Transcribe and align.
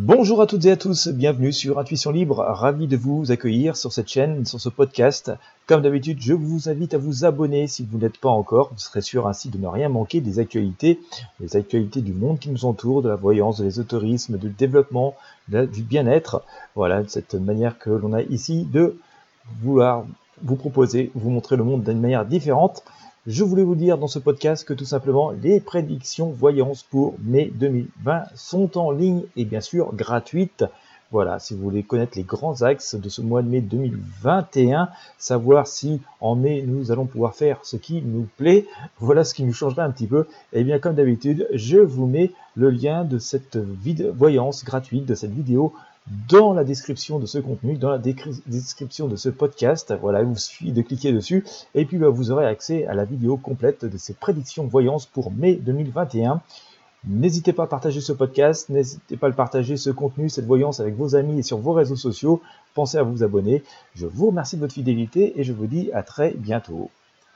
Bonjour 0.00 0.40
à 0.40 0.46
toutes 0.46 0.64
et 0.64 0.70
à 0.70 0.76
tous, 0.76 1.08
bienvenue 1.08 1.52
sur 1.52 1.80
Intuition 1.80 2.12
Libre, 2.12 2.36
ravi 2.36 2.86
de 2.86 2.96
vous 2.96 3.32
accueillir 3.32 3.76
sur 3.76 3.92
cette 3.92 4.06
chaîne, 4.06 4.46
sur 4.46 4.60
ce 4.60 4.68
podcast. 4.68 5.32
Comme 5.66 5.82
d'habitude, 5.82 6.18
je 6.20 6.34
vous 6.34 6.68
invite 6.68 6.94
à 6.94 6.98
vous 6.98 7.24
abonner 7.24 7.66
si 7.66 7.84
vous 7.84 7.98
n'êtes 7.98 8.16
pas 8.16 8.28
encore, 8.28 8.70
vous 8.70 8.78
serez 8.78 9.00
sûr 9.00 9.26
ainsi 9.26 9.48
de 9.48 9.58
ne 9.58 9.66
rien 9.66 9.88
manquer 9.88 10.20
des 10.20 10.38
actualités, 10.38 11.00
des 11.40 11.56
actualités 11.56 12.00
du 12.00 12.12
monde 12.12 12.38
qui 12.38 12.48
nous 12.48 12.64
entoure, 12.64 13.02
de 13.02 13.08
la 13.08 13.16
voyance, 13.16 13.58
de 13.58 13.64
l'ésotérisme, 13.64 14.38
du 14.38 14.50
développement, 14.50 15.16
du 15.48 15.82
bien-être. 15.82 16.44
Voilà, 16.76 17.02
cette 17.08 17.34
manière 17.34 17.76
que 17.76 17.90
l'on 17.90 18.12
a 18.12 18.22
ici 18.22 18.68
de 18.70 18.96
vouloir 19.62 20.04
vous 20.44 20.54
proposer, 20.54 21.10
vous 21.16 21.30
montrer 21.30 21.56
le 21.56 21.64
monde 21.64 21.82
d'une 21.82 22.00
manière 22.00 22.24
différente. 22.24 22.84
Je 23.26 23.42
voulais 23.44 23.64
vous 23.64 23.74
dire 23.74 23.98
dans 23.98 24.06
ce 24.06 24.20
podcast 24.20 24.64
que 24.64 24.72
tout 24.72 24.84
simplement 24.84 25.32
les 25.32 25.60
prédictions 25.60 26.30
voyances 26.30 26.84
pour 26.84 27.16
mai 27.20 27.50
2020 27.52 28.22
sont 28.34 28.78
en 28.78 28.90
ligne 28.90 29.24
et 29.36 29.44
bien 29.44 29.60
sûr 29.60 29.92
gratuites. 29.94 30.64
Voilà, 31.10 31.38
si 31.38 31.54
vous 31.54 31.62
voulez 31.62 31.82
connaître 31.82 32.16
les 32.16 32.22
grands 32.22 32.62
axes 32.62 32.94
de 32.94 33.08
ce 33.08 33.20
mois 33.20 33.42
de 33.42 33.48
mai 33.48 33.60
2021, 33.60 34.88
savoir 35.18 35.66
si 35.66 36.00
en 36.20 36.36
mai 36.36 36.62
nous 36.66 36.92
allons 36.92 37.06
pouvoir 37.06 37.34
faire 37.34 37.58
ce 37.64 37.76
qui 37.76 38.02
nous 38.02 38.28
plaît, 38.36 38.66
voilà 38.98 39.24
ce 39.24 39.34
qui 39.34 39.42
nous 39.42 39.52
changera 39.52 39.82
un 39.82 39.90
petit 39.90 40.06
peu. 40.06 40.26
Et 40.52 40.60
eh 40.60 40.64
bien 40.64 40.78
comme 40.78 40.94
d'habitude, 40.94 41.48
je 41.52 41.78
vous 41.78 42.06
mets 42.06 42.30
le 42.54 42.70
lien 42.70 43.04
de 43.04 43.18
cette 43.18 43.56
voyance 43.56 44.64
gratuite, 44.64 45.06
de 45.06 45.14
cette 45.14 45.32
vidéo 45.32 45.72
dans 46.28 46.52
la 46.52 46.64
description 46.64 47.18
de 47.18 47.26
ce 47.26 47.38
contenu, 47.38 47.76
dans 47.76 47.90
la 47.90 47.98
description 47.98 49.08
de 49.08 49.16
ce 49.16 49.28
podcast. 49.28 49.94
Voilà, 50.00 50.20
il 50.20 50.26
vous 50.26 50.36
suffit 50.36 50.72
de 50.72 50.82
cliquer 50.82 51.12
dessus 51.12 51.44
et 51.74 51.84
puis 51.84 51.98
bah, 51.98 52.08
vous 52.08 52.30
aurez 52.30 52.46
accès 52.46 52.86
à 52.86 52.94
la 52.94 53.04
vidéo 53.04 53.36
complète 53.36 53.84
de 53.84 53.98
ces 53.98 54.14
prédictions 54.14 54.66
voyance 54.66 55.06
pour 55.06 55.30
mai 55.32 55.54
2021. 55.54 56.40
N'hésitez 57.06 57.52
pas 57.52 57.64
à 57.64 57.66
partager 57.68 58.00
ce 58.00 58.12
podcast, 58.12 58.68
n'hésitez 58.70 59.16
pas 59.16 59.28
à 59.28 59.32
partager 59.32 59.76
ce 59.76 59.90
contenu, 59.90 60.28
cette 60.28 60.46
voyance 60.46 60.80
avec 60.80 60.96
vos 60.96 61.14
amis 61.14 61.38
et 61.38 61.42
sur 61.42 61.58
vos 61.58 61.72
réseaux 61.72 61.96
sociaux. 61.96 62.42
Pensez 62.74 62.98
à 62.98 63.02
vous 63.02 63.22
abonner. 63.22 63.62
Je 63.94 64.06
vous 64.06 64.28
remercie 64.28 64.56
de 64.56 64.62
votre 64.62 64.74
fidélité 64.74 65.38
et 65.38 65.44
je 65.44 65.52
vous 65.52 65.66
dis 65.66 65.90
à 65.92 66.02
très 66.02 66.32
bientôt. 66.32 66.90